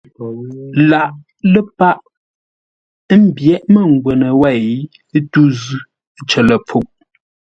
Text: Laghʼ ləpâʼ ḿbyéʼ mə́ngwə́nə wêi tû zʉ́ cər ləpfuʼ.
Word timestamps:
Laghʼ 0.89 1.15
ləpâʼ 1.53 1.99
ḿbyéʼ 3.29 3.61
mə́ngwə́nə 3.73 4.29
wêi 4.41 4.65
tû 5.31 5.41
zʉ́ 5.61 5.81
cər 6.29 6.43
ləpfuʼ. 6.47 6.87